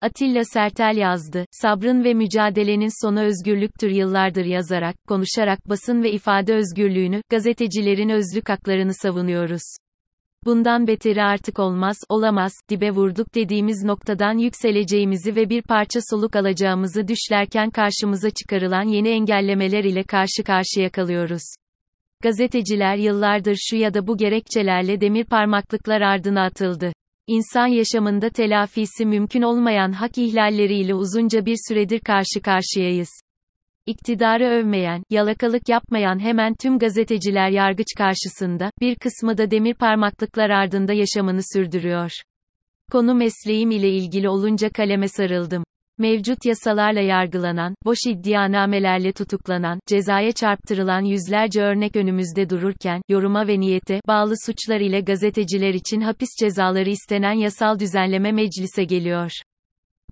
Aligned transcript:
Atilla 0.00 0.44
Sertel 0.44 0.96
yazdı. 0.96 1.44
Sabrın 1.50 2.04
ve 2.04 2.14
mücadelenin 2.14 3.06
sonu 3.06 3.20
özgürlüktür 3.20 3.90
yıllardır 3.90 4.44
yazarak, 4.44 4.96
konuşarak 5.08 5.68
basın 5.68 6.02
ve 6.02 6.12
ifade 6.12 6.54
özgürlüğünü, 6.54 7.22
gazetecilerin 7.30 8.08
özlük 8.08 8.48
haklarını 8.48 8.94
savunuyoruz. 8.94 9.76
Bundan 10.44 10.86
beteri 10.86 11.22
artık 11.22 11.58
olmaz, 11.58 11.96
olamaz, 12.08 12.52
dibe 12.70 12.90
vurduk 12.90 13.34
dediğimiz 13.34 13.84
noktadan 13.84 14.38
yükseleceğimizi 14.38 15.36
ve 15.36 15.50
bir 15.50 15.62
parça 15.62 16.00
soluk 16.10 16.36
alacağımızı 16.36 17.08
düşlerken 17.08 17.70
karşımıza 17.70 18.30
çıkarılan 18.30 18.88
yeni 18.88 19.08
engellemeler 19.08 19.84
ile 19.84 20.02
karşı 20.02 20.44
karşıya 20.46 20.90
kalıyoruz. 20.90 21.42
Gazeteciler 22.22 22.96
yıllardır 22.96 23.56
şu 23.58 23.76
ya 23.76 23.94
da 23.94 24.06
bu 24.06 24.16
gerekçelerle 24.16 25.00
demir 25.00 25.24
parmaklıklar 25.24 26.00
ardına 26.00 26.44
atıldı. 26.44 26.92
İnsan 27.28 27.66
yaşamında 27.66 28.30
telafisi 28.30 29.06
mümkün 29.06 29.42
olmayan 29.42 29.92
hak 29.92 30.18
ihlalleriyle 30.18 30.94
uzunca 30.94 31.46
bir 31.46 31.56
süredir 31.68 32.00
karşı 32.00 32.40
karşıyayız. 32.44 33.08
İktidarı 33.86 34.44
övmeyen, 34.44 35.02
yalakalık 35.10 35.68
yapmayan 35.68 36.18
hemen 36.18 36.54
tüm 36.54 36.78
gazeteciler 36.78 37.50
yargıç 37.50 37.86
karşısında, 37.98 38.70
bir 38.80 38.94
kısmı 38.94 39.38
da 39.38 39.50
demir 39.50 39.74
parmaklıklar 39.74 40.50
ardında 40.50 40.92
yaşamını 40.92 41.40
sürdürüyor. 41.54 42.10
Konu 42.92 43.14
mesleğim 43.14 43.70
ile 43.70 43.90
ilgili 43.90 44.28
olunca 44.28 44.70
kaleme 44.70 45.08
sarıldım. 45.08 45.64
Mevcut 45.98 46.44
yasalarla 46.44 47.00
yargılanan, 47.00 47.74
boş 47.84 47.98
iddianamelerle 48.08 49.12
tutuklanan, 49.12 49.80
cezaya 49.86 50.32
çarptırılan 50.32 51.04
yüzlerce 51.04 51.62
örnek 51.62 51.96
önümüzde 51.96 52.50
dururken, 52.50 53.02
yoruma 53.08 53.48
ve 53.48 53.60
niyete 53.60 54.00
bağlı 54.08 54.34
suçlar 54.46 54.80
ile 54.80 55.00
gazeteciler 55.00 55.74
için 55.74 56.00
hapis 56.00 56.28
cezaları 56.40 56.90
istenen 56.90 57.32
yasal 57.32 57.78
düzenleme 57.78 58.32
meclise 58.32 58.84
geliyor. 58.84 59.30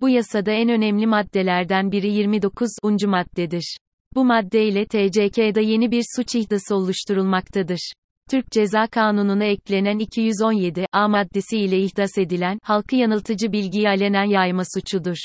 Bu 0.01 0.09
yasada 0.09 0.51
en 0.51 0.69
önemli 0.69 1.07
maddelerden 1.07 1.91
biri 1.91 2.11
29. 2.11 2.71
maddedir. 3.07 3.77
Bu 4.15 4.25
maddeyle 4.25 4.85
TCK'da 4.85 5.61
yeni 5.61 5.91
bir 5.91 6.03
suç 6.15 6.35
ihdası 6.35 6.75
oluşturulmaktadır. 6.75 7.91
Türk 8.29 8.51
Ceza 8.51 8.87
Kanunu'na 8.87 9.45
eklenen 9.45 9.99
217 9.99 10.85
A 10.93 11.07
maddesi 11.07 11.57
ile 11.57 11.79
ihdas 11.79 12.17
edilen, 12.17 12.59
halkı 12.63 12.95
yanıltıcı 12.95 13.51
bilgiyi 13.51 13.89
alenen 13.89 14.25
yayma 14.25 14.63
suçudur. 14.75 15.17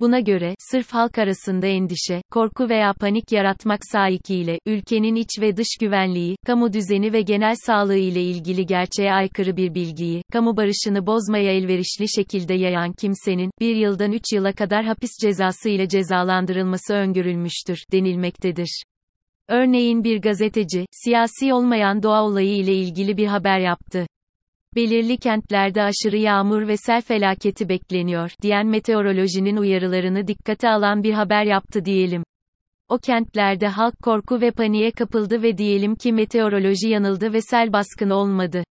Buna 0.00 0.20
göre, 0.20 0.54
sırf 0.58 0.90
halk 0.90 1.18
arasında 1.18 1.66
endişe, 1.66 2.22
korku 2.30 2.68
veya 2.68 2.92
panik 2.92 3.32
yaratmak 3.32 3.80
sahikiyle, 3.92 4.58
ülkenin 4.66 5.14
iç 5.14 5.28
ve 5.40 5.56
dış 5.56 5.66
güvenliği, 5.80 6.36
kamu 6.46 6.72
düzeni 6.72 7.12
ve 7.12 7.22
genel 7.22 7.54
sağlığı 7.66 7.96
ile 7.96 8.22
ilgili 8.22 8.66
gerçeğe 8.66 9.12
aykırı 9.12 9.56
bir 9.56 9.74
bilgiyi, 9.74 10.22
kamu 10.32 10.56
barışını 10.56 11.06
bozmaya 11.06 11.52
elverişli 11.52 12.08
şekilde 12.08 12.54
yayan 12.54 12.92
kimsenin, 12.92 13.50
bir 13.60 13.76
yıldan 13.76 14.12
üç 14.12 14.32
yıla 14.32 14.52
kadar 14.52 14.84
hapis 14.84 15.10
cezası 15.22 15.68
ile 15.68 15.88
cezalandırılması 15.88 16.94
öngörülmüştür, 16.94 17.78
denilmektedir. 17.92 18.82
Örneğin 19.48 20.04
bir 20.04 20.22
gazeteci, 20.22 20.86
siyasi 20.92 21.52
olmayan 21.52 22.02
doğa 22.02 22.24
olayı 22.24 22.56
ile 22.56 22.74
ilgili 22.74 23.16
bir 23.16 23.26
haber 23.26 23.58
yaptı 23.58 24.06
belirli 24.76 25.16
kentlerde 25.16 25.82
aşırı 25.82 26.16
yağmur 26.16 26.68
ve 26.68 26.76
sel 26.76 27.02
felaketi 27.02 27.68
bekleniyor, 27.68 28.30
diyen 28.42 28.66
meteorolojinin 28.66 29.56
uyarılarını 29.56 30.26
dikkate 30.26 30.68
alan 30.68 31.02
bir 31.02 31.12
haber 31.12 31.44
yaptı 31.44 31.84
diyelim. 31.84 32.22
O 32.88 32.98
kentlerde 32.98 33.68
halk 33.68 34.02
korku 34.02 34.40
ve 34.40 34.50
paniğe 34.50 34.90
kapıldı 34.90 35.42
ve 35.42 35.58
diyelim 35.58 35.94
ki 35.94 36.12
meteoroloji 36.12 36.88
yanıldı 36.88 37.32
ve 37.32 37.40
sel 37.40 37.72
baskını 37.72 38.14
olmadı. 38.14 38.64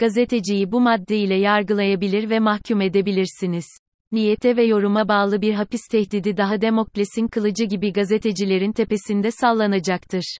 Gazeteciyi 0.00 0.72
bu 0.72 0.80
madde 0.80 1.16
ile 1.16 1.34
yargılayabilir 1.34 2.30
ve 2.30 2.38
mahkum 2.40 2.80
edebilirsiniz. 2.80 3.66
Niyete 4.12 4.56
ve 4.56 4.64
yoruma 4.64 5.08
bağlı 5.08 5.42
bir 5.42 5.54
hapis 5.54 5.80
tehdidi 5.90 6.36
daha 6.36 6.60
Demokles'in 6.60 7.28
kılıcı 7.28 7.64
gibi 7.64 7.92
gazetecilerin 7.92 8.72
tepesinde 8.72 9.30
sallanacaktır. 9.30 10.38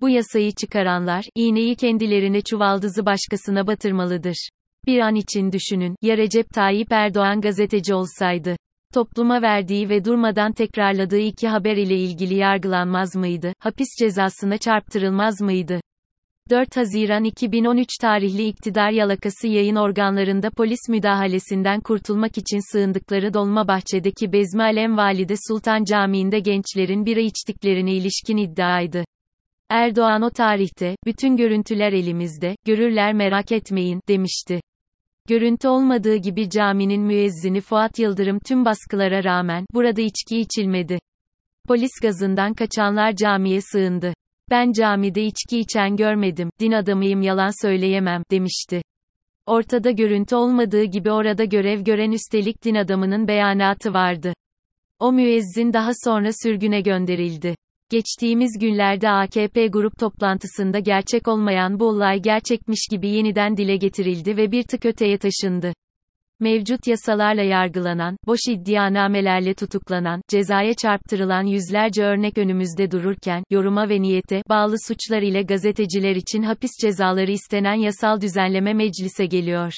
Bu 0.00 0.08
yasayı 0.08 0.52
çıkaranlar, 0.52 1.24
iğneyi 1.34 1.76
kendilerine 1.76 2.40
çuvaldızı 2.40 3.06
başkasına 3.06 3.66
batırmalıdır. 3.66 4.48
Bir 4.86 4.98
an 4.98 5.14
için 5.14 5.52
düşünün, 5.52 5.96
ya 6.02 6.16
Recep 6.16 6.50
Tayyip 6.50 6.92
Erdoğan 6.92 7.40
gazeteci 7.40 7.94
olsaydı, 7.94 8.56
topluma 8.94 9.42
verdiği 9.42 9.88
ve 9.88 10.04
durmadan 10.04 10.52
tekrarladığı 10.52 11.18
iki 11.18 11.48
haber 11.48 11.76
ile 11.76 11.96
ilgili 11.96 12.34
yargılanmaz 12.34 13.16
mıydı, 13.16 13.52
hapis 13.58 13.88
cezasına 14.00 14.58
çarptırılmaz 14.58 15.40
mıydı? 15.40 15.80
4 16.50 16.76
Haziran 16.76 17.24
2013 17.24 17.88
tarihli 18.00 18.46
iktidar 18.46 18.90
yalakası 18.90 19.48
yayın 19.48 19.76
organlarında 19.76 20.50
polis 20.50 20.80
müdahalesinden 20.88 21.80
kurtulmak 21.80 22.38
için 22.38 22.72
sığındıkları 22.72 23.34
Dolmabahçe'deki 23.34 24.32
Bezmi 24.32 24.62
Alem 24.62 24.96
Valide 24.96 25.34
Sultan 25.48 25.84
Camii'nde 25.84 26.40
gençlerin 26.40 27.06
bira 27.06 27.20
içtiklerine 27.20 27.92
ilişkin 27.94 28.36
iddiaydı. 28.36 29.04
Erdoğan 29.70 30.22
o 30.22 30.30
tarihte, 30.30 30.96
bütün 31.06 31.36
görüntüler 31.36 31.92
elimizde, 31.92 32.56
görürler 32.64 33.12
merak 33.14 33.52
etmeyin, 33.52 34.00
demişti. 34.08 34.60
Görüntü 35.28 35.68
olmadığı 35.68 36.16
gibi 36.16 36.50
caminin 36.50 37.02
müezzini 37.02 37.60
Fuat 37.60 37.98
Yıldırım 37.98 38.38
tüm 38.38 38.64
baskılara 38.64 39.24
rağmen, 39.24 39.66
burada 39.74 40.00
içki 40.00 40.40
içilmedi. 40.40 40.98
Polis 41.66 41.90
gazından 42.02 42.54
kaçanlar 42.54 43.16
camiye 43.16 43.60
sığındı. 43.60 44.14
Ben 44.50 44.72
camide 44.72 45.22
içki 45.22 45.58
içen 45.58 45.96
görmedim, 45.96 46.50
din 46.60 46.72
adamıyım 46.72 47.22
yalan 47.22 47.66
söyleyemem, 47.66 48.22
demişti. 48.30 48.82
Ortada 49.46 49.90
görüntü 49.90 50.36
olmadığı 50.36 50.84
gibi 50.84 51.10
orada 51.10 51.44
görev 51.44 51.80
gören 51.80 52.12
üstelik 52.12 52.64
din 52.64 52.74
adamının 52.74 53.28
beyanatı 53.28 53.94
vardı. 53.94 54.32
O 54.98 55.12
müezzin 55.12 55.72
daha 55.72 55.90
sonra 56.04 56.30
sürgüne 56.42 56.80
gönderildi. 56.80 57.54
Geçtiğimiz 57.90 58.58
günlerde 58.60 59.10
AKP 59.10 59.66
grup 59.66 59.98
toplantısında 59.98 60.78
gerçek 60.78 61.28
olmayan 61.28 61.80
bu 61.80 61.84
olay 61.84 62.22
gerçekmiş 62.22 62.88
gibi 62.90 63.08
yeniden 63.08 63.56
dile 63.56 63.76
getirildi 63.76 64.36
ve 64.36 64.52
bir 64.52 64.62
tık 64.62 64.86
öteye 64.86 65.18
taşındı. 65.18 65.72
Mevcut 66.40 66.86
yasalarla 66.86 67.42
yargılanan, 67.42 68.16
boş 68.26 68.40
iddianamelerle 68.48 69.54
tutuklanan, 69.54 70.22
cezaya 70.28 70.74
çarptırılan 70.74 71.42
yüzlerce 71.42 72.02
örnek 72.02 72.38
önümüzde 72.38 72.90
dururken, 72.90 73.44
yoruma 73.50 73.88
ve 73.88 74.02
niyete 74.02 74.42
bağlı 74.48 74.76
suçlar 74.88 75.22
ile 75.22 75.42
gazeteciler 75.42 76.16
için 76.16 76.42
hapis 76.42 76.70
cezaları 76.82 77.30
istenen 77.30 77.74
yasal 77.74 78.20
düzenleme 78.20 78.74
meclise 78.74 79.26
geliyor. 79.26 79.72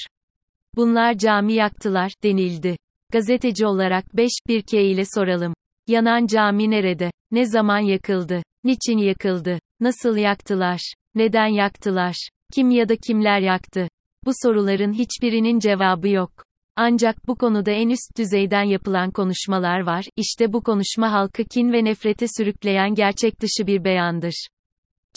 Bunlar 0.75 1.17
cami 1.17 1.53
yaktılar, 1.53 2.11
denildi. 2.23 2.77
Gazeteci 3.11 3.65
olarak 3.65 4.17
5, 4.17 4.29
bir 4.47 4.61
K 4.61 4.81
ile 4.81 5.03
soralım. 5.15 5.53
Yanan 5.91 6.27
cami 6.27 6.71
nerede? 6.71 7.11
Ne 7.31 7.45
zaman 7.45 7.79
yakıldı? 7.79 8.43
Niçin 8.63 8.97
yakıldı? 8.97 9.59
Nasıl 9.79 10.17
yaktılar? 10.17 10.93
Neden 11.15 11.47
yaktılar? 11.47 12.29
Kim 12.53 12.71
ya 12.71 12.89
da 12.89 12.95
kimler 12.95 13.39
yaktı? 13.39 13.87
Bu 14.25 14.31
soruların 14.43 14.93
hiçbirinin 14.93 15.59
cevabı 15.59 16.07
yok. 16.07 16.31
Ancak 16.75 17.27
bu 17.27 17.35
konuda 17.35 17.71
en 17.71 17.89
üst 17.89 18.17
düzeyden 18.17 18.63
yapılan 18.63 19.11
konuşmalar 19.11 19.79
var, 19.79 20.05
İşte 20.17 20.53
bu 20.53 20.63
konuşma 20.63 21.11
halkı 21.11 21.43
kin 21.43 21.73
ve 21.73 21.83
nefrete 21.83 22.25
sürükleyen 22.37 22.95
gerçek 22.95 23.41
dışı 23.41 23.67
bir 23.67 23.83
beyandır. 23.83 24.47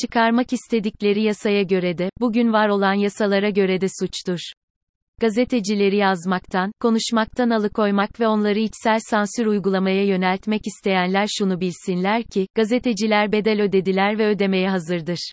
Çıkarmak 0.01 0.53
istedikleri 0.53 1.23
yasaya 1.23 1.63
göre 1.63 1.99
de, 1.99 2.11
bugün 2.21 2.53
var 2.53 2.69
olan 2.69 2.95
yasalara 2.95 3.51
göre 3.51 3.81
de 3.81 3.87
suçtur. 4.01 4.39
Gazetecileri 5.21 5.97
yazmaktan, 5.97 6.73
konuşmaktan 6.81 7.51
alıkoymak 7.51 8.21
ve 8.21 8.29
onları 8.29 8.59
içsel 8.59 8.99
sansür 9.11 9.47
uygulamaya 9.47 10.05
yöneltmek 10.05 10.61
isteyenler 10.67 11.27
şunu 11.39 11.61
bilsinler 11.61 12.23
ki, 12.23 12.47
gazeteciler 12.55 13.33
bedel 13.33 13.63
ödediler 13.63 14.19
ve 14.19 14.27
ödemeye 14.27 14.71
hazırdır. 14.71 15.33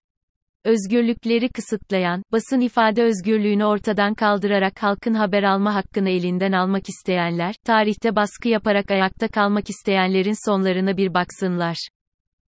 Özgürlükleri 0.66 1.50
kısıtlayan, 1.50 2.24
basın 2.32 2.62
ifade 2.62 3.04
özgürlüğünü 3.04 3.66
ortadan 3.66 4.14
kaldırarak 4.14 4.84
halkın 4.84 5.14
haber 5.14 5.44
alma 5.44 5.76
hakkını 5.76 6.10
elinden 6.10 6.52
almak 6.52 6.90
isteyenler, 6.90 7.56
tarihte 7.66 8.16
baskı 8.16 8.50
yaparak 8.50 8.92
ayakta 8.92 9.28
kalmak 9.28 9.70
isteyenlerin 9.70 10.50
sonlarına 10.50 10.98
bir 10.98 11.14
baksınlar. 11.14 11.88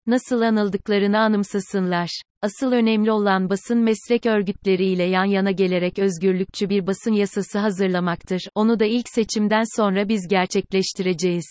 Nasıl 0.08 0.42
anıldıklarını 0.42 1.20
anımsasınlar. 1.20 2.22
Asıl 2.42 2.72
önemli 2.72 3.12
olan 3.12 3.50
basın 3.50 3.78
meslek 3.78 4.26
örgütleriyle 4.26 5.04
yan 5.04 5.26
yana 5.26 5.52
gelerek 5.52 6.00
özgürlükçü 6.00 6.70
bir 6.70 6.88
basın 6.88 7.14
yasası 7.14 7.60
hazırlamaktır. 7.60 8.42
Onu 8.56 8.80
da 8.80 8.86
ilk 8.86 9.10
seçimden 9.10 9.64
sonra 9.78 10.10
biz 10.10 10.28
gerçekleştireceğiz. 10.28 11.46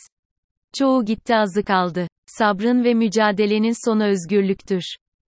Çoğu 0.79 1.05
gitti 1.05 1.37
azı 1.37 1.63
kaldı. 1.65 2.07
Sabrın 2.27 2.85
ve 2.85 2.95
mücadelenin 2.95 3.87
sonu 3.87 4.05
özgürlüktür. 4.05 4.97